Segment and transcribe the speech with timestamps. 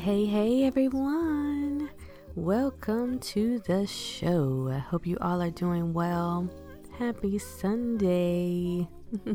[0.00, 1.90] hey, hey, everyone.
[2.34, 4.70] Welcome to the show.
[4.72, 6.48] I hope you all are doing well.
[6.98, 8.88] Happy Sunday.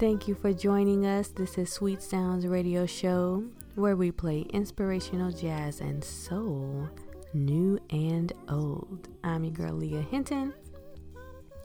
[0.00, 1.28] Thank you for joining us.
[1.28, 3.44] This is Sweet Sounds Radio Show,
[3.76, 6.88] where we play inspirational jazz and soul,
[7.32, 9.06] new and old.
[9.22, 10.52] I'm your girl, Leah Hinton.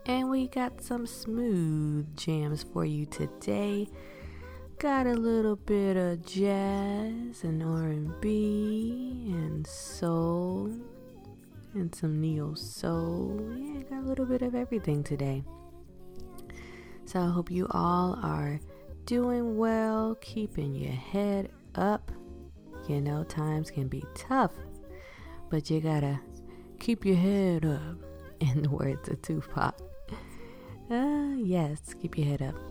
[0.06, 3.88] And we got some smooth jams for you today.
[4.82, 10.72] Got a little bit of jazz and R&B and soul
[11.76, 13.40] and some neo soul.
[13.56, 15.44] Yeah, got a little bit of everything today.
[17.06, 18.60] So I hope you all are
[19.06, 22.12] doing well, keeping your head up.
[22.90, 24.54] You know, times can be tough,
[25.52, 26.20] but you gotta
[26.80, 27.98] keep your head up.
[28.40, 29.80] In the words of Tupac.
[30.90, 32.71] Uh, yes, keep your head up.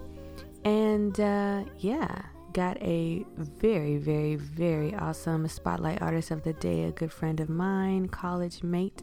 [0.64, 2.22] And uh, yeah,
[2.52, 7.48] got a very, very, very awesome spotlight artist of the day, a good friend of
[7.48, 9.02] mine, college mate.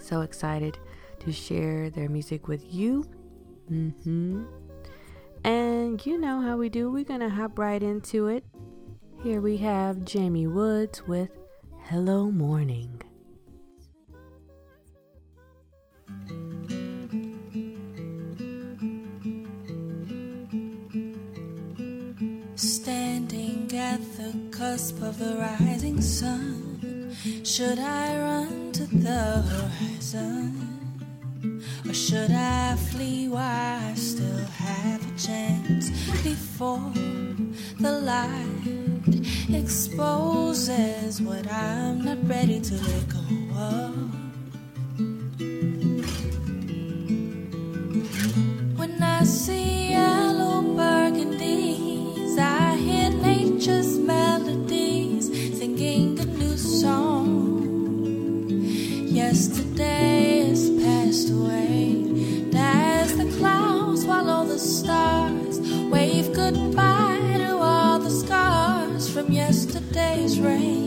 [0.00, 0.78] So excited
[1.20, 3.06] to share their music with you.
[3.70, 4.44] Mm-hmm.
[5.44, 8.44] And you know how we do, we're gonna hop right into it.
[9.22, 11.30] Here we have Jaime Woods with
[11.84, 13.02] Hello Morning.
[24.50, 27.14] Cusp of the rising sun.
[27.44, 30.72] Should I run to the horizon?
[31.86, 35.90] Or should I flee while I still have a chance
[36.22, 36.92] before
[37.80, 39.20] the light
[39.52, 43.18] exposes what I'm not ready to let go
[43.56, 44.21] of?
[70.42, 70.81] Yesterday's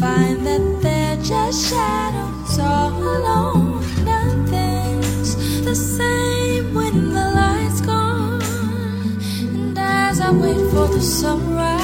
[0.00, 3.80] find that they're just shadows all alone.
[4.04, 8.42] Nothing's the same when the light's gone.
[9.54, 11.75] And as I wait for the sunrise,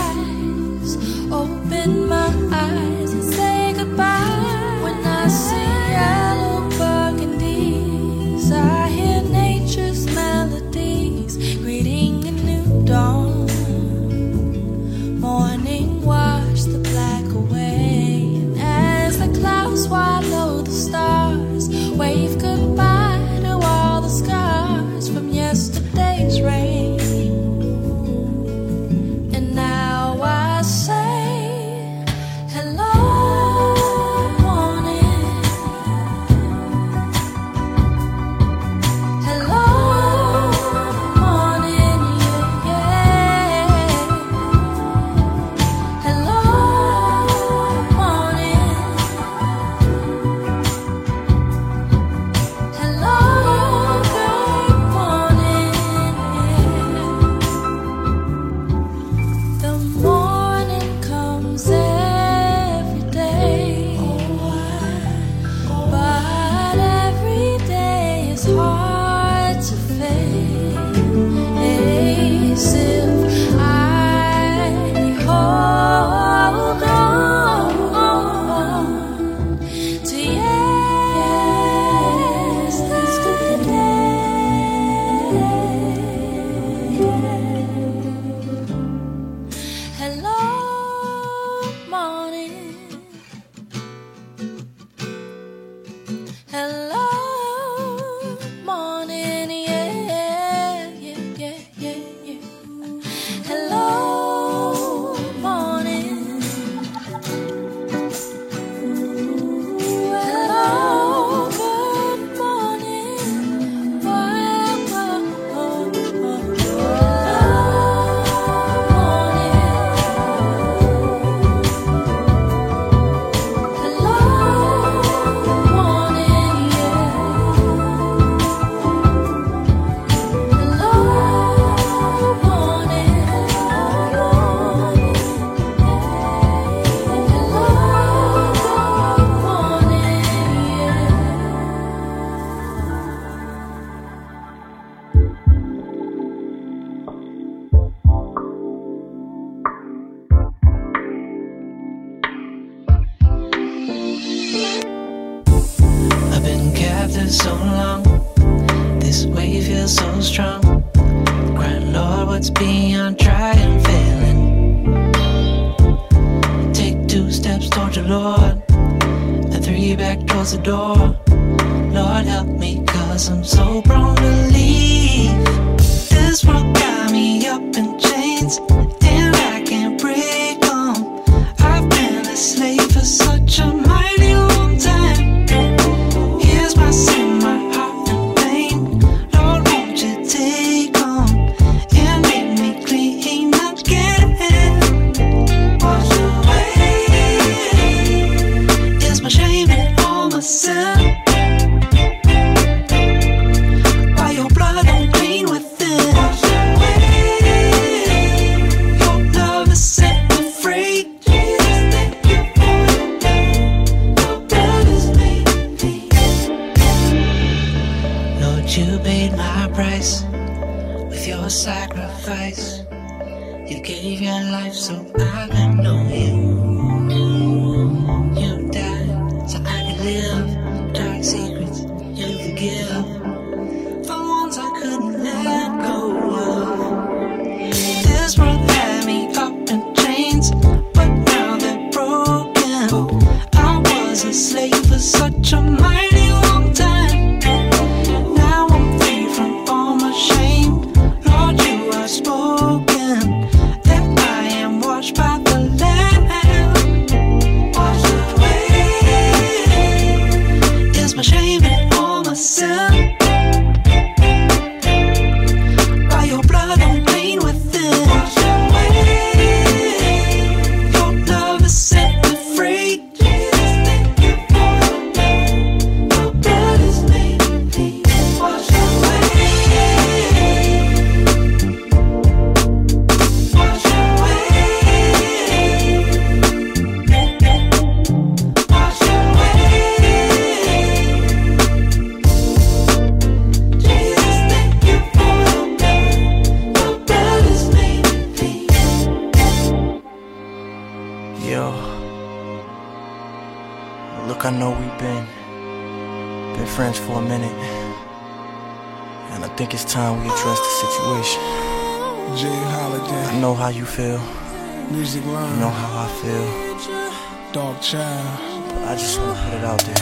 [244.32, 246.11] slave for such a mighty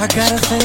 [0.02, 0.59] I gotta say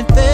[0.00, 0.31] but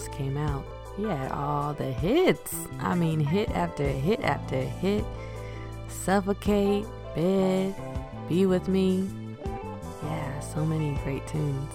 [0.00, 0.64] first came out.
[0.96, 2.54] He had all the hits.
[2.80, 5.04] I mean, hit after hit after hit.
[5.88, 7.74] Suffocate, Bed,
[8.28, 9.08] Be With Me.
[10.02, 11.72] Yeah, so many great tunes.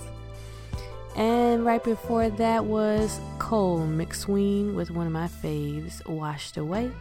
[1.15, 6.91] And right before that was Cole McSween with one of my faves, Washed Away.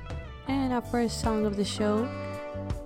[0.46, 2.08] And our first song of the show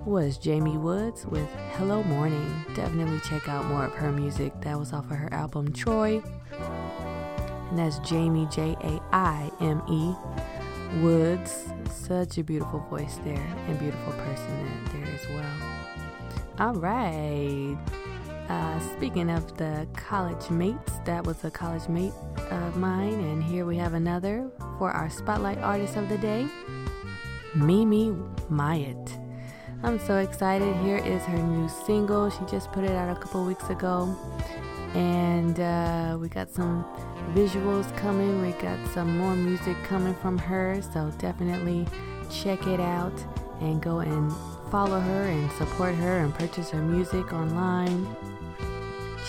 [0.04, 2.64] was Jaime Woods with Hello Morning.
[2.74, 4.52] Definitely check out more of her music.
[4.62, 6.22] That was off of her album Troy.
[7.68, 10.14] And that's Jaime J A I M E
[11.02, 11.66] Woods.
[11.90, 15.56] Such a beautiful voice there and beautiful person there as well.
[16.58, 17.76] All right.
[18.48, 22.14] Uh, speaking of the college mates, that was a college mate
[22.50, 26.48] of mine, and here we have another for our spotlight artist of the day,
[27.54, 29.18] Meme Myatt.
[29.82, 30.74] I'm so excited.
[30.76, 32.30] Here is her new single.
[32.30, 34.16] She just put it out a couple weeks ago,
[34.94, 36.86] and uh, we got some
[37.34, 38.42] visuals coming.
[38.42, 41.86] We got some more music coming from her, so definitely
[42.30, 43.12] check it out
[43.60, 44.32] and go and
[44.70, 48.06] follow her and support her and purchase her music online.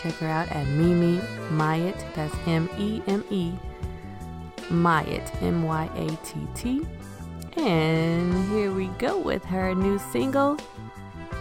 [0.01, 2.05] Check her out at Meme Myatt.
[2.15, 3.53] That's M E M E
[4.69, 6.87] Myatt, M Y A T T.
[7.57, 10.57] And here we go with her new single,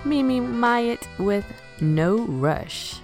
[0.04, 1.44] Meme Myatt with
[1.80, 3.00] No Rush.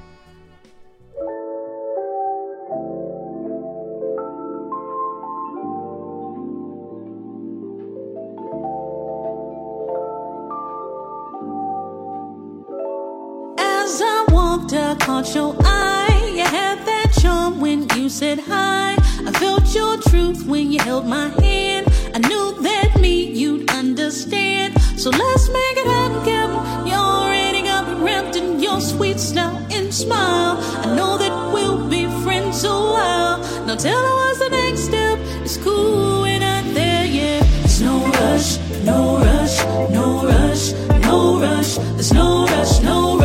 [15.15, 16.33] Caught your eye.
[16.35, 18.95] You had that charm when you said hi.
[19.29, 21.87] I felt your truth when you held my hand.
[22.17, 24.75] I knew that me you'd understand.
[24.97, 26.61] So let's make it happen, Kevin.
[26.89, 30.57] You already got me wrapped in your sweet smile and smile.
[30.85, 33.39] I know that we'll be friends a while.
[33.67, 35.17] Now tell what's the next step.
[35.45, 37.47] It's cool, we're not there yet.
[37.61, 39.57] There's no rush, no rush,
[39.99, 40.73] no rush,
[41.07, 41.73] no rush.
[41.97, 43.25] There's no rush, no rush.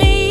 [0.00, 0.29] Me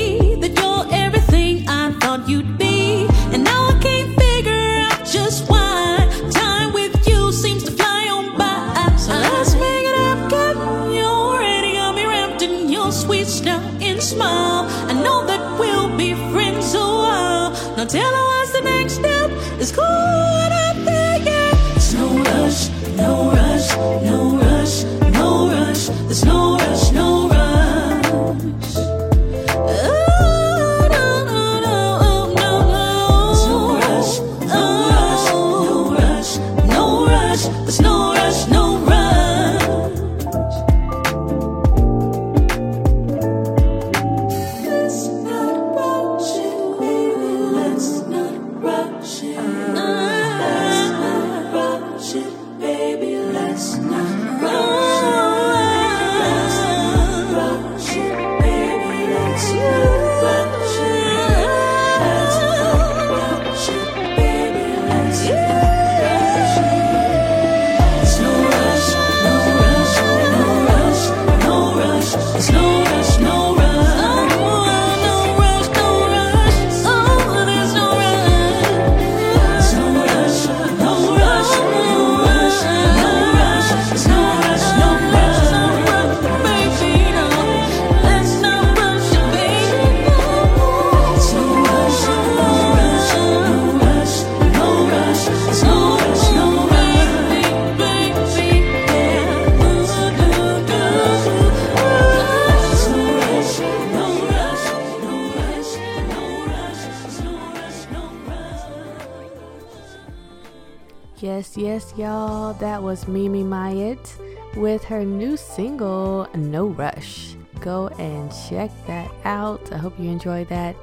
[111.40, 112.52] Yes, yes, y'all.
[112.56, 114.14] That was Meme Myatt
[114.58, 117.36] with her new single, No Rush.
[117.62, 119.72] Go and check that out.
[119.72, 120.76] I hope you enjoy that.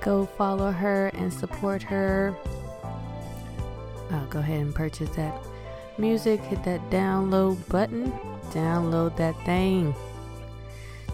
[0.00, 2.34] Go follow her and support her.
[4.10, 5.38] Uh, go ahead and purchase that
[5.98, 6.40] music.
[6.40, 8.10] Hit that download button.
[8.44, 9.94] Download that thing.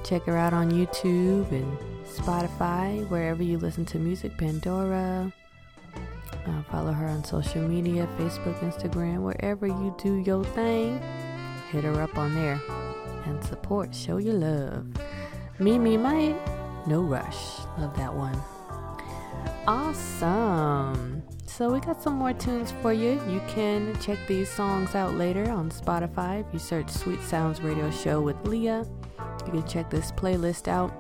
[0.05, 1.77] Check her out on YouTube and
[2.07, 5.33] Spotify, wherever you listen to music, Pandora,
[6.71, 11.01] Follow her on social media Facebook, Instagram, wherever you do your thing.
[11.71, 12.61] Hit her up on there
[13.25, 13.95] and support.
[13.95, 14.87] Show your love.
[15.59, 16.35] Me, me, my
[16.87, 17.59] no rush.
[17.79, 18.39] Love that one.
[19.67, 21.23] Awesome.
[21.47, 23.21] So we got some more tunes for you.
[23.29, 26.41] You can check these songs out later on Spotify.
[26.41, 28.87] If you search Sweet Sounds Radio Show with Leah,
[29.45, 30.93] you can check this playlist out.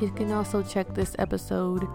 [0.00, 1.86] You can also check this episode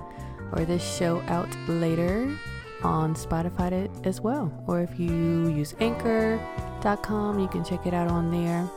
[0.54, 2.38] or this show out later
[2.84, 4.52] on Spotify as well.
[4.68, 8.70] Or if you use anchor.com, you can check it out on there.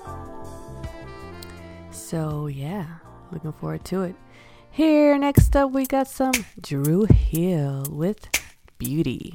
[1.90, 2.86] So, yeah,
[3.32, 4.14] looking forward to it.
[4.70, 8.28] Here, next up, we got some Drew Hill with
[8.78, 9.32] Beauty.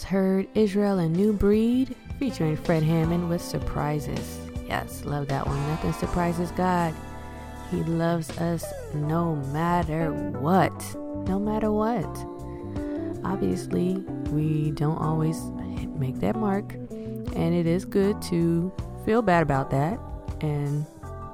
[0.00, 4.40] Just heard Israel and New Breed featuring Fred Hammond with Surprises.
[4.66, 5.58] Yes, love that one.
[5.68, 6.94] Nothing surprises God.
[7.70, 10.72] He loves us no matter what.
[11.28, 12.06] No matter what.
[13.26, 13.96] Obviously,
[14.30, 15.38] we don't always
[15.98, 18.72] make that mark, and it is good to
[19.04, 20.00] feel bad about that
[20.40, 20.86] and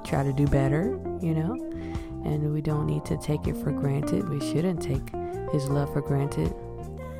[0.03, 1.53] try to do better, you know?
[2.25, 4.27] And we don't need to take it for granted.
[4.27, 5.09] We shouldn't take
[5.53, 6.53] his love for granted.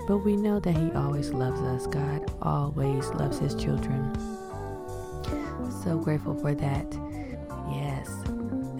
[0.08, 1.86] But we know that he always loves us.
[1.86, 4.16] God always loves his children.
[5.84, 6.86] So grateful for that.
[7.70, 8.10] Yes.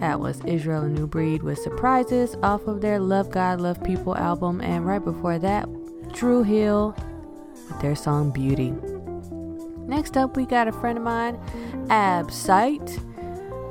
[0.00, 4.62] That was Israel New Breed with Surprises off of their Love God, Love People album.
[4.62, 5.68] And right before that,
[6.14, 6.96] Dru Hill
[7.68, 8.72] with their song Beauty.
[9.86, 11.38] Next up, we got a friend of mine,
[11.90, 12.98] Ab Sight,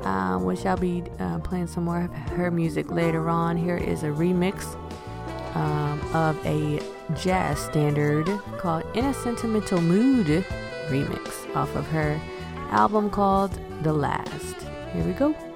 [0.02, 3.56] um, which I'll be uh, playing some more of her music later on.
[3.56, 4.64] Here is a remix
[5.56, 6.80] um, of a
[7.14, 8.26] jazz standard
[8.58, 10.44] called In a Sentimental Mood
[10.88, 12.20] remix off of her
[12.70, 14.56] album called The Last.
[14.92, 15.47] Here we go.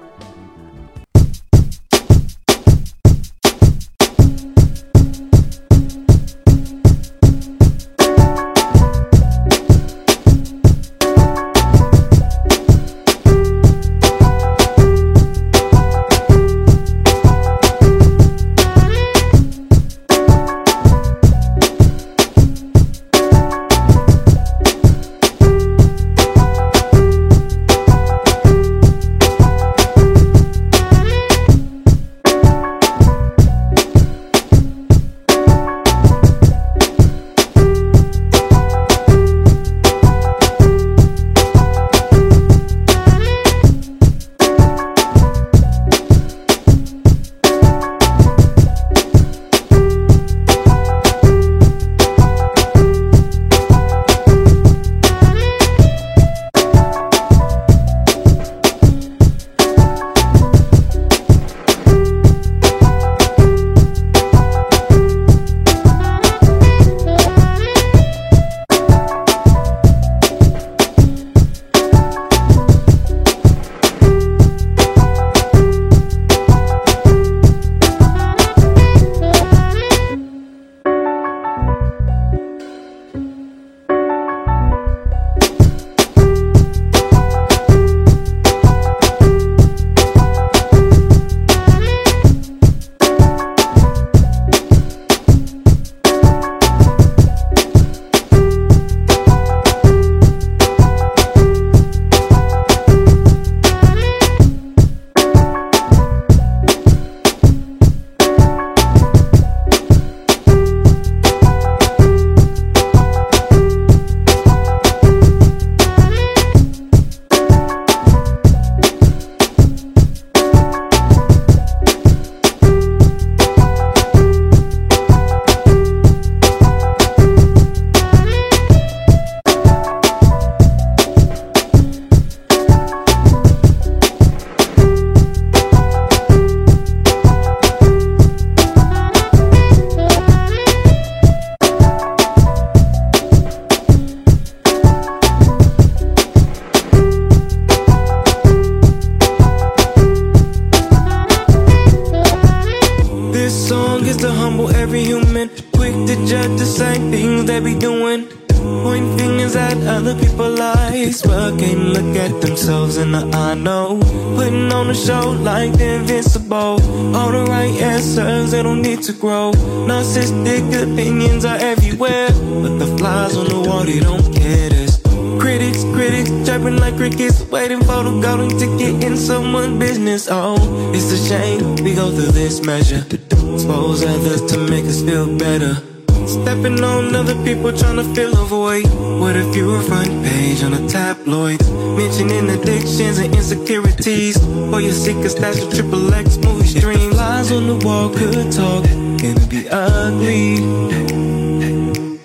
[162.13, 163.99] look at themselves in the I know.
[164.35, 166.79] Putting on a show like the invincible.
[167.15, 169.51] All the right answers, they don't need to grow.
[169.87, 172.29] Narcissistic opinions are everywhere.
[172.29, 175.01] But the flies on the wall, they don't care this.
[175.39, 180.27] Critics, critics, chirping like crickets, waiting for the golden ticket in someone's business.
[180.29, 180.57] Oh,
[180.93, 183.05] it's a shame we go through this measure.
[183.09, 185.92] Expose others to make us feel better.
[186.25, 188.87] Stepping on other people trying to feel overweight.
[189.19, 191.69] What if you were front page on the tabloids?
[191.71, 194.37] Mentioning addictions and insecurities.
[194.73, 197.15] Or your secret stash of triple X movie streams.
[197.15, 200.55] Lies on the wall could talk, and be ugly?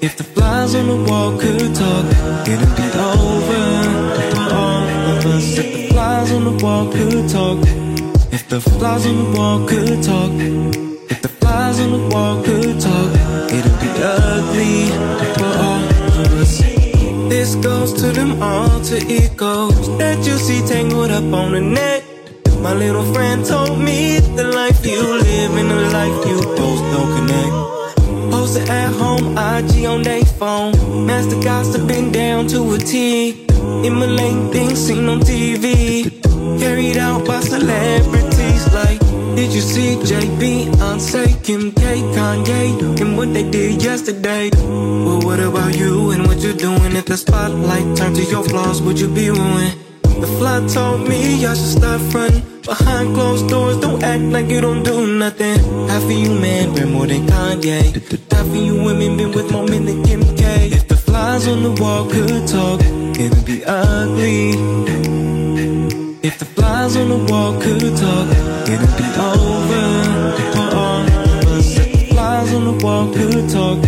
[0.01, 2.07] If the flies on the wall could talk,
[2.47, 3.65] it'd be over.
[4.55, 7.59] All of us, if the flies on the wall could talk,
[8.33, 10.88] if the flies on the wall could talk
[11.59, 13.11] eyes on the wall could talk,
[13.57, 14.79] it'd be ugly
[15.37, 15.83] for all
[16.23, 16.55] of us.
[17.33, 22.05] This goes to them all, to egos that you see tangled up on the net.
[22.61, 27.11] My little friend told me the life you live and the life you post don't
[27.17, 27.55] connect.
[28.33, 30.75] Posted at home, IG on their phone.
[31.07, 33.47] Master gossiping down to a T.
[33.89, 36.21] Immolating things seen on TV.
[36.61, 38.38] Carried out by celebrities
[39.39, 41.83] did you see JB, Beyonce, Kim K,
[42.17, 44.51] Kanye, and what they did yesterday?
[45.07, 48.83] Well, what about you and what you're doing if the spotlight turned to your flaws?
[48.83, 49.75] Would you be ruined?
[50.23, 53.77] The fly told me I should stop fronting behind closed doors.
[53.79, 55.59] Don't act like you don't do nothing.
[55.89, 57.83] Half of you men been more than Kanye.
[58.33, 60.71] Half of you women been with more men than Kim K.
[60.79, 62.81] If the flies on the wall could talk,
[63.23, 65.18] it'd be ugly.
[66.29, 68.29] If the flies on the wall could talk,
[68.69, 69.85] it'd be over.
[70.37, 73.79] If the flies on the wall could talk,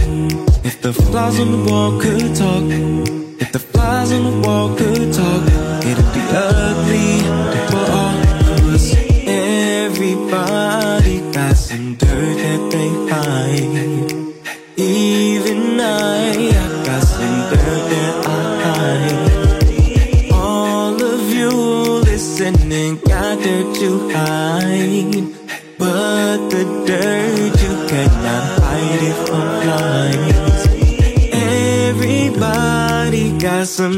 [0.64, 2.64] if the flies on the wall could talk,
[3.42, 5.09] if the flies on the wall could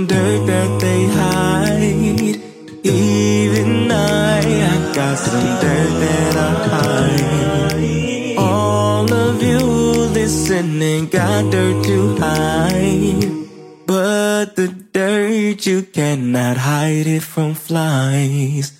[0.07, 2.41] dirt that they hide.
[2.85, 8.37] Even I, I got some dirt that I hide.
[8.39, 13.29] All of you listening, got dirt to hide.
[13.87, 18.73] But the dirt, you cannot hide it from flies.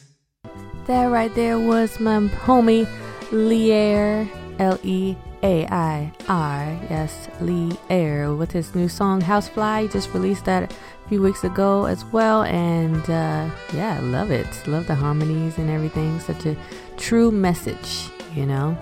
[0.87, 2.89] That right there was my homie
[3.31, 6.79] Leair, L E A I R.
[6.91, 9.83] Yes, Lee Air with his new song Housefly.
[9.83, 10.75] He just released that
[11.13, 12.43] few weeks ago as well.
[12.45, 14.49] And uh, yeah, I love it.
[14.67, 16.19] Love the harmonies and everything.
[16.19, 16.57] Such a
[16.97, 18.73] true message, you know,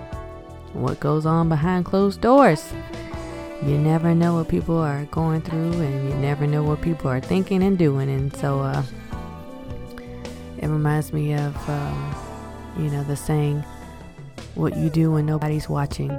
[0.72, 2.72] what goes on behind closed doors
[3.66, 7.20] you never know what people are going through and you never know what people are
[7.20, 8.82] thinking and doing and so uh,
[10.58, 12.14] it reminds me of um,
[12.78, 13.62] you know the saying
[14.54, 16.10] what you do when nobody's watching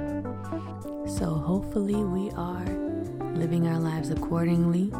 [1.08, 2.66] so hopefully we are
[3.34, 4.92] living our lives accordingly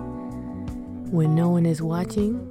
[1.13, 2.49] when no one is watching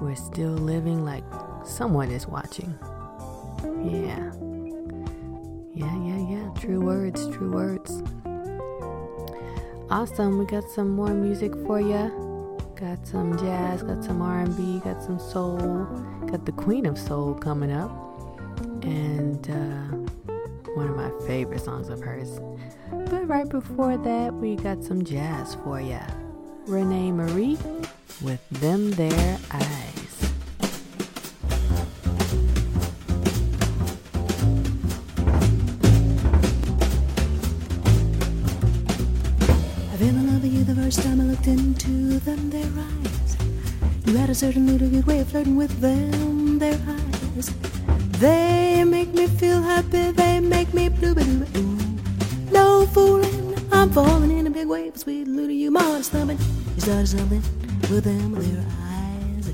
[0.00, 1.24] we're still living like
[1.64, 2.74] someone is watching.
[3.84, 4.32] Yeah.
[5.74, 6.50] Yeah yeah yeah.
[6.58, 8.02] True words true words.
[9.90, 10.38] Awesome.
[10.38, 12.10] We got some more music for you
[12.76, 15.58] got some jazz got some r&b got some soul.
[16.26, 17.90] Got the queen of soul coming up.
[18.82, 20.32] And uh,
[20.74, 22.40] one of my favorite songs of hers.
[22.90, 26.00] But right before that we got some jazz for you
[26.70, 27.58] René Marie
[28.22, 30.30] with them there eyes
[39.82, 43.36] I fell in love with you the first time I looked into them, their eyes.
[44.06, 47.52] You had a certain little good way of flirting with them, their eyes.
[48.20, 51.46] They make me feel happy, they make me blue, blue.
[52.52, 55.90] No fooling, I'm falling in a big wave, sweet little you, my.
[55.90, 57.42] You started something
[57.90, 59.52] with them, their eyes.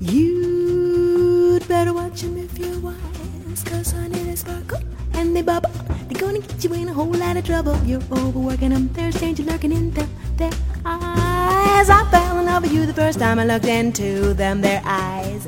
[0.00, 4.80] You'd better watch them if you're wise, cause honey, they sparkle
[5.14, 5.70] and they bubble.
[6.08, 7.76] They're gonna get you in a whole lot of trouble.
[7.84, 10.52] You're overworking them, there's danger lurking in them their
[10.86, 11.90] eyes.
[11.90, 15.46] I fell in love with you the first time I looked into them, their eyes.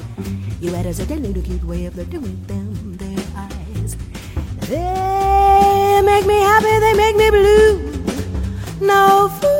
[0.60, 3.96] You had a certain little cute way of looking with them, their eyes.
[4.68, 7.90] They make me happy, they make me blue.
[8.80, 9.59] No fooling,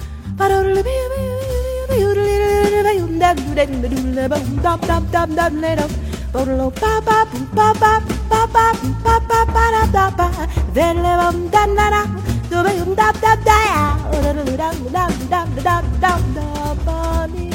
[16.85, 17.50] Bunny.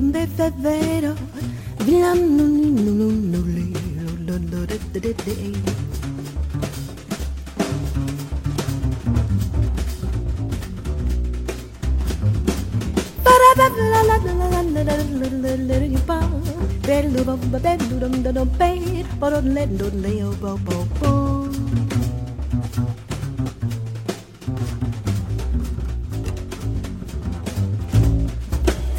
[0.00, 1.14] de febrero,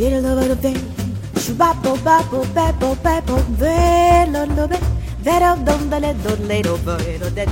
[0.01, 0.90] Feel the love of the
[1.61, 4.77] babbo babbo bebbo bebbo velo lobe
[5.25, 7.49] vero dombele dolero vero det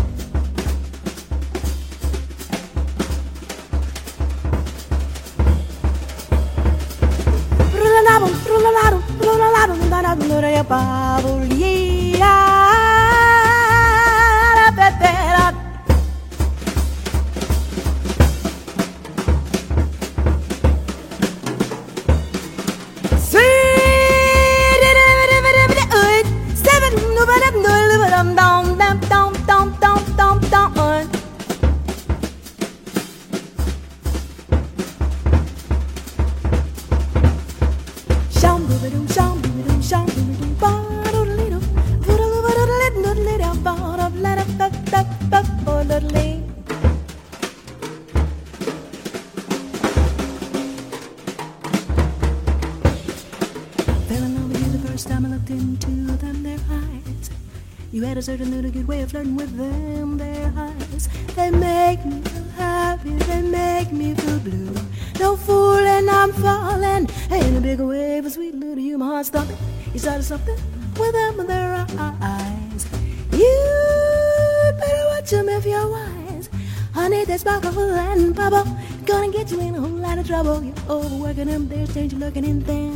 [58.19, 60.17] a certain little good way of flirting with them.
[60.17, 64.75] Their eyes, they make me feel happy, they make me feel blue.
[65.21, 69.55] No fooling, I'm falling in a big wave of sweet little human heart stopping.
[69.93, 70.57] You started something
[70.99, 72.87] with them with their eyes.
[73.31, 76.49] You better watch them if you're wise.
[76.93, 78.65] Honey, they sparkle and bubble.
[79.05, 80.61] Gonna get you in a whole lot of trouble.
[80.61, 82.88] You're overworking them, they're changing, looking in things.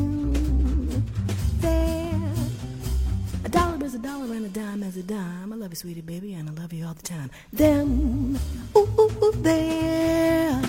[5.83, 7.29] Sweetie baby, and I love you all the time.
[7.51, 8.39] Them,
[8.73, 10.61] ooh, ooh, ooh, there.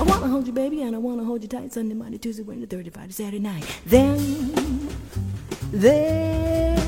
[0.00, 1.70] I wanna hold you, baby, and I wanna hold you tight.
[1.70, 3.66] Sunday, Monday, Tuesday, Wednesday, Thursday, Friday, Saturday night.
[3.84, 4.88] Them,
[5.70, 6.78] there.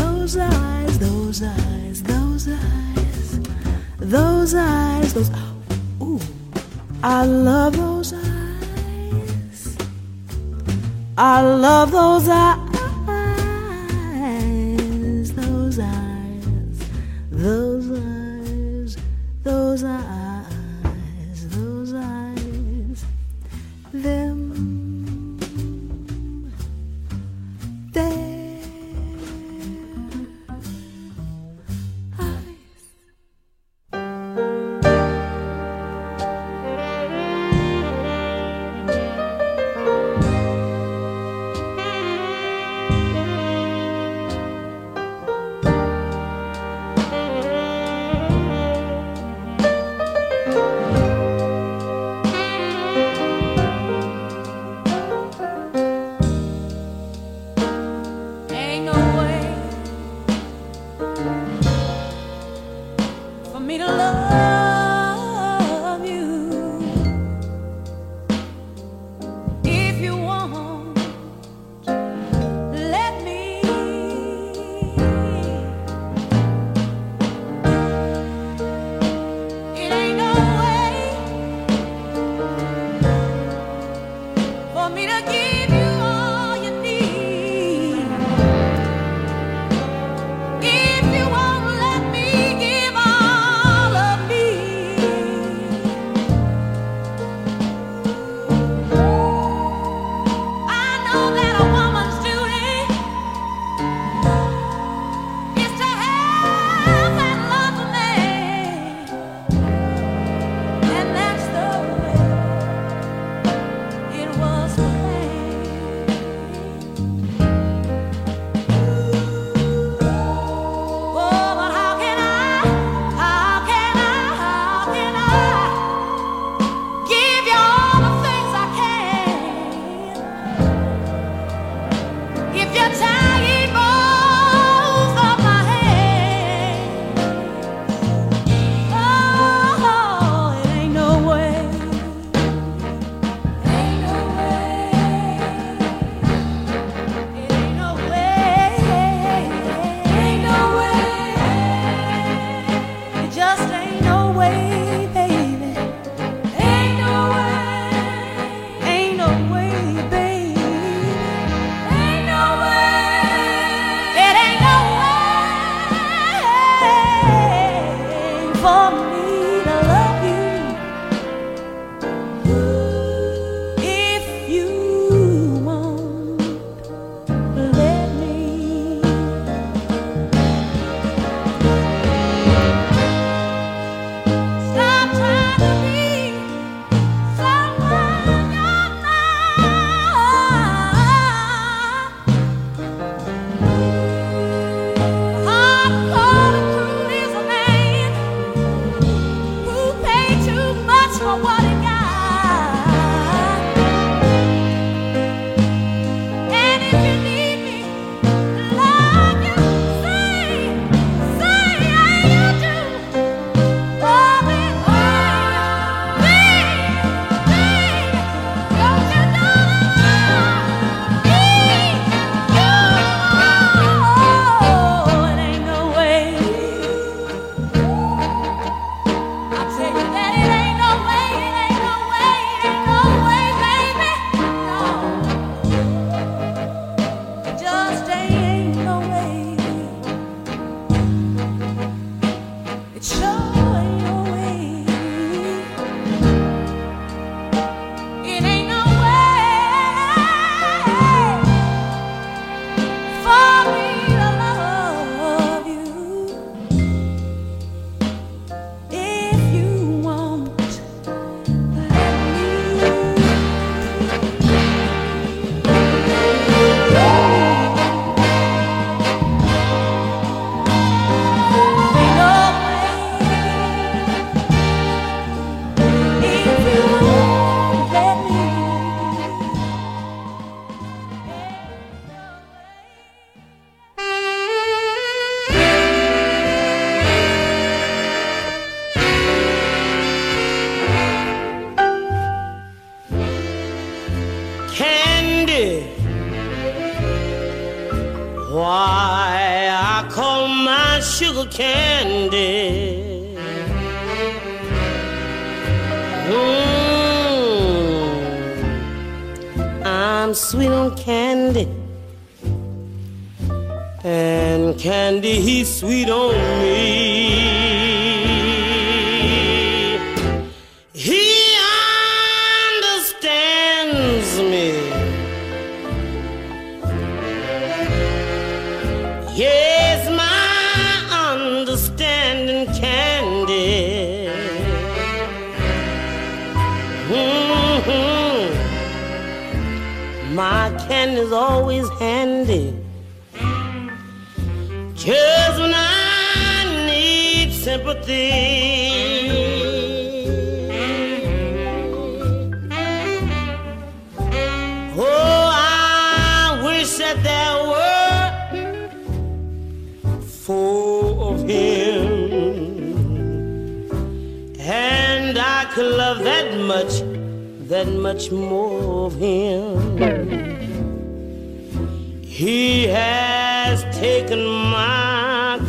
[0.00, 3.40] Those eyes, those eyes, those eyes,
[3.96, 5.30] those eyes, those.
[6.02, 6.20] Ooh,
[7.02, 9.78] I love those eyes.
[11.16, 12.71] I love those eyes.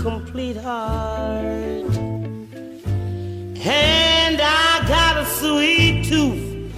[0.04, 1.96] complete heart.
[3.66, 6.76] And I got a sweet tooth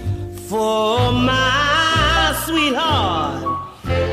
[0.48, 3.42] for my sweetheart.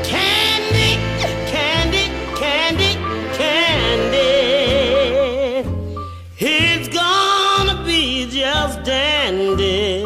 [0.02, 0.98] Candy,
[1.46, 2.06] candy,
[2.40, 2.94] candy,
[3.38, 4.32] candy.
[6.40, 10.02] It's gonna be just dandy.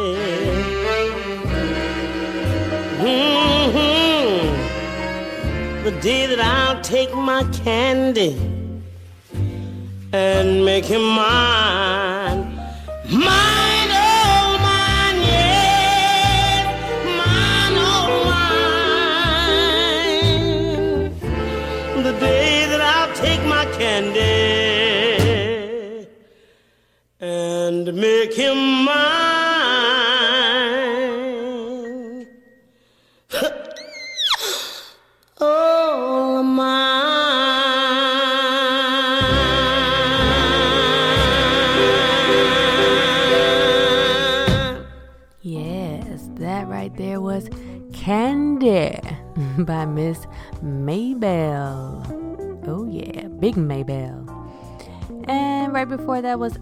[3.01, 4.43] Mm-hmm.
[5.83, 8.48] The day that I'll take my candy
[10.11, 12.08] and make him mine.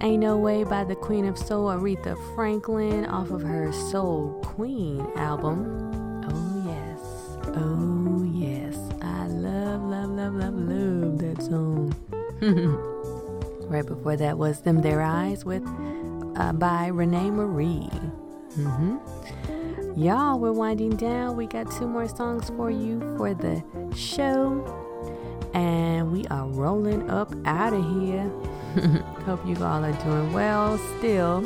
[0.01, 5.05] Ain't No Way by the Queen of Soul, Aretha Franklin, off of her Soul Queen
[5.15, 5.91] album.
[6.29, 6.99] Oh, yes.
[7.57, 8.77] Oh, yes.
[9.01, 11.95] I love, love, love, love, love that song.
[13.67, 15.63] right before that was Them Their Eyes with
[16.35, 17.89] uh, by René Marie.
[18.57, 18.97] Mm-hmm.
[19.97, 21.35] Y'all, we're winding down.
[21.35, 23.63] We got two more songs for you for the
[23.95, 24.63] show.
[25.55, 28.29] And we are rolling up out of here.
[29.25, 31.43] Hope you all are doing well still.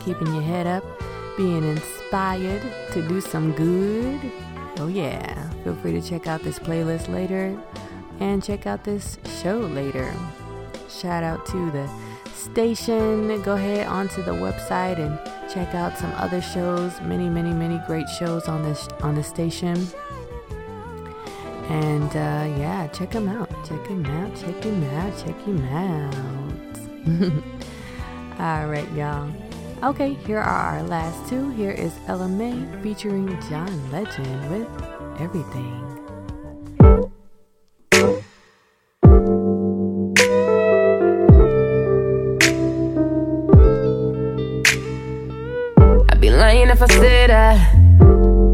[0.00, 0.84] Keeping your head up,
[1.38, 2.60] being inspired
[2.92, 4.20] to do some good.
[4.76, 5.48] Oh, yeah.
[5.64, 7.58] Feel free to check out this playlist later
[8.20, 10.12] and check out this show later.
[10.90, 11.88] Shout out to the
[12.34, 15.18] station, go ahead onto the website and
[15.52, 17.00] check out some other shows.
[17.00, 19.86] Many, many, many great shows on this on the station.
[21.68, 23.48] And uh, yeah, check them out.
[23.64, 24.34] Check them out.
[24.36, 25.24] Check them out.
[25.24, 26.14] Check them out.
[28.40, 29.32] All right, y'all.
[29.82, 31.50] Okay, here are our last two.
[31.50, 34.68] Here is Ella Mai featuring John Legend with
[35.20, 35.91] Everything.
[46.72, 47.74] If I said I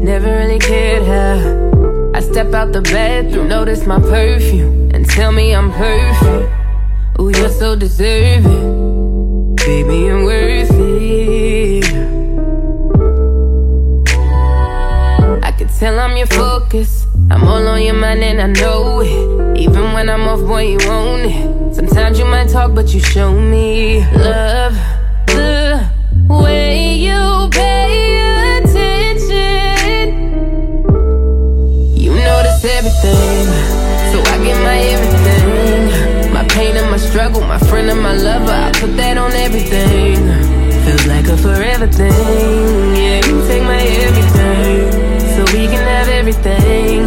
[0.03, 5.55] never really cared how I step out the bathroom, notice my perfume, and tell me
[5.55, 6.51] I'm perfect.
[7.17, 11.85] Oh, you're so deserving, baby, I'm worth it.
[15.41, 17.07] I can tell I'm your focus.
[17.31, 19.57] I'm all on your mind and I know it.
[19.57, 21.75] Even when I'm off, boy, you own it.
[21.75, 24.75] Sometimes you might talk, but you show me love.
[34.11, 36.33] So I get my everything.
[36.33, 40.17] My pain and my struggle, my friend and my lover, I put that on everything.
[40.85, 42.95] Feels like a forever thing.
[42.95, 44.91] Yeah, you take my everything,
[45.35, 46.99] so we can have everything.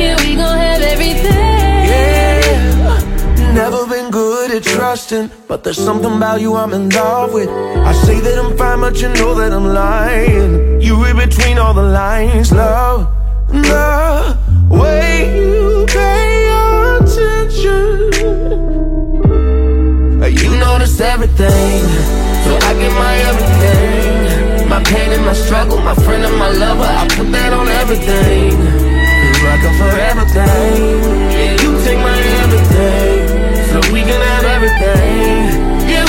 [0.00, 1.82] Yeah, we gon' have everything.
[1.92, 7.48] Yeah, never been good at trusting, but there's something about you I'm in love with.
[7.48, 10.80] I say that I'm fine, but you know that I'm lying.
[10.80, 13.08] You read between all the lines, love.
[13.48, 14.36] The
[14.70, 15.05] way
[25.36, 28.56] struggle, my friend and my lover, I put that on everything.
[28.56, 31.04] Feels like a forever thing.
[31.36, 33.20] Yeah, you take my everything,
[33.68, 35.88] so we can have everything.
[35.90, 36.05] Yeah,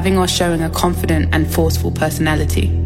[0.00, 2.79] Having or showing a confident and forceful personality.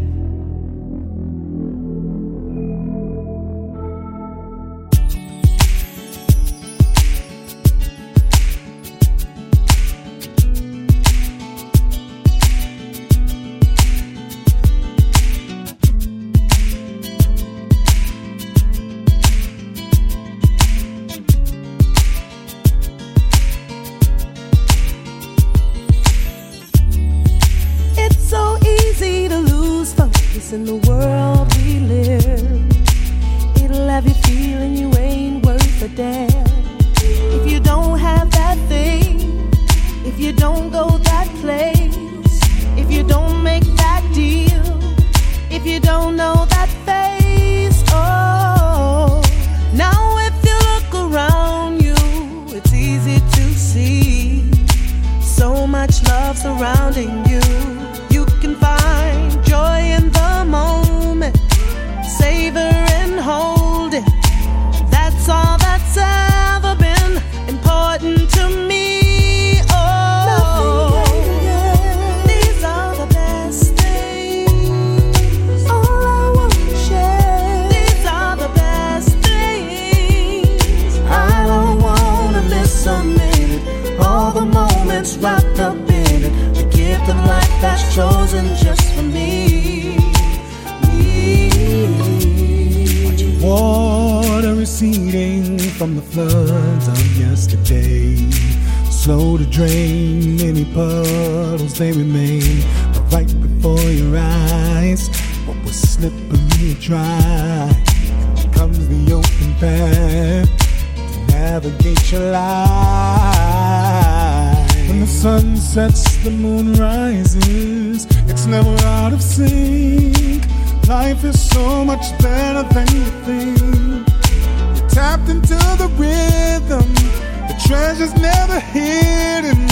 [127.97, 129.25] Treasure's never hidden.
[129.45, 129.64] Mistakes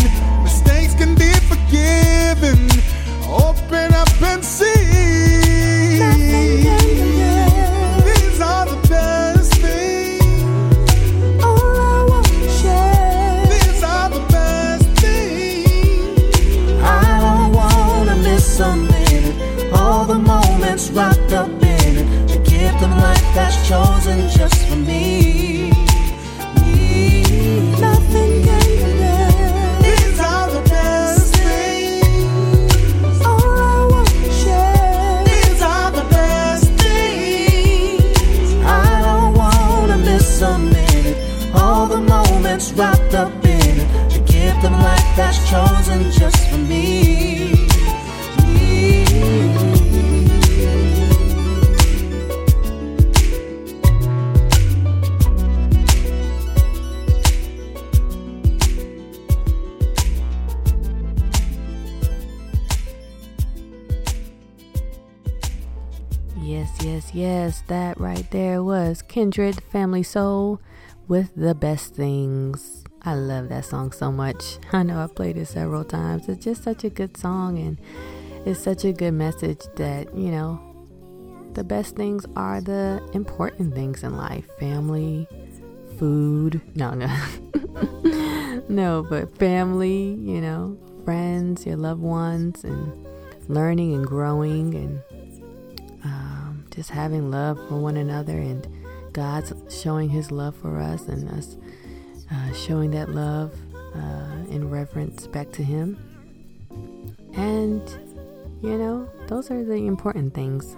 [69.23, 70.61] Kindred Family Soul
[71.07, 72.83] with the best things.
[73.03, 74.59] I love that song so much.
[74.73, 76.29] I know I've played it several times.
[76.29, 77.79] It's just such a good song and
[78.45, 80.61] it's such a good message that, you know,
[81.53, 85.29] the best things are the important things in life family,
[86.01, 86.61] food.
[86.75, 87.07] No, no.
[88.69, 93.07] no, but family, you know, friends, your loved ones, and
[93.47, 95.01] learning and growing and
[96.03, 98.67] um, just having love for one another and
[99.13, 101.57] God's showing his love for us and us
[102.31, 103.55] uh, showing that love
[103.95, 105.99] uh, in reverence back to him.
[107.35, 107.83] And,
[108.63, 110.77] you know, those are the important things.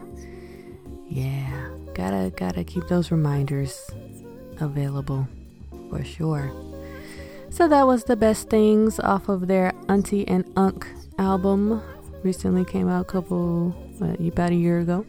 [1.09, 3.91] Yeah, gotta gotta keep those reminders
[4.61, 5.29] available
[5.91, 6.51] for sure.
[7.51, 10.87] So that was the best things off of their Auntie and Unc
[11.19, 11.83] album.
[12.25, 15.07] Recently came out a couple what, about a year ago.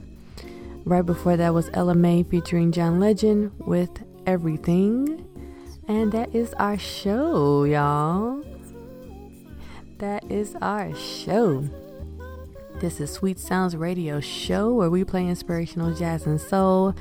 [0.88, 3.90] Right before that was Ella Mai featuring John Legend with
[4.28, 5.26] Everything.
[5.88, 8.44] And that is our show, y'all.
[9.98, 11.68] That is our show.
[12.80, 16.94] This is Sweet Sounds Radio Show where we play inspirational jazz and soul.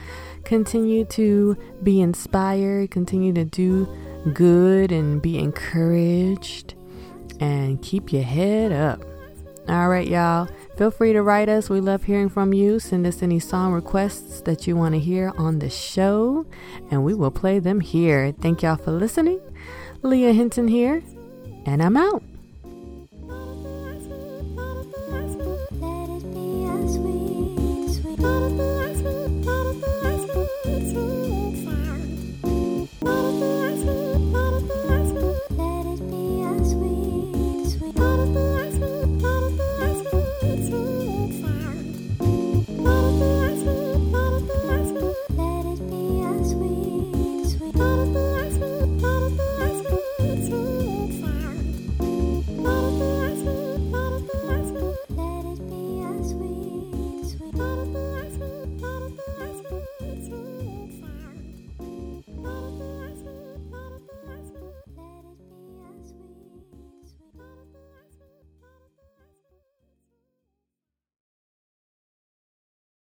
[0.45, 3.87] Continue to be inspired, continue to do
[4.33, 6.73] good and be encouraged,
[7.39, 9.03] and keep your head up.
[9.69, 10.49] All right, y'all.
[10.77, 11.71] Feel free to write us.
[11.71, 12.81] We love hearing from you.
[12.81, 16.47] Send us any song requests that you want to hear on the show,
[16.91, 18.35] and we will play them here.
[18.41, 19.41] Thank y'all for listening.
[20.03, 21.03] Leah Hinton here,
[21.65, 22.23] and I'm out.